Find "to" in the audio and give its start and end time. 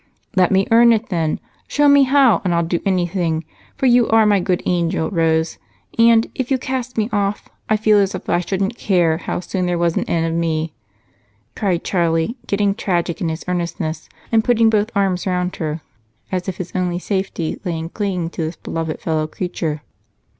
18.31-18.41